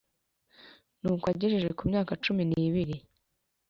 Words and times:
Nuko 1.01 1.25
agejeje 1.33 1.69
ku 1.77 1.83
myaka 1.91 2.13
cumi 2.23 2.43
n 2.49 2.51
ibiri 2.65 2.95